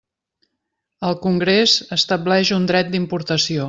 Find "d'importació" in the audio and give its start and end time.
2.97-3.59